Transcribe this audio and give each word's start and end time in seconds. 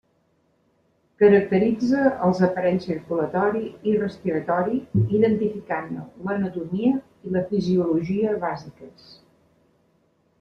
Caracteritza 1.23 2.05
els 2.27 2.39
aparells 2.47 2.87
circulatori 2.91 3.61
i 3.91 3.93
respiratori 3.99 4.79
identificant-ne 5.17 6.07
l'anatomia 6.29 6.95
i 7.29 7.35
la 7.37 7.43
fisiologia 7.53 8.33
bàsiques. 8.47 9.05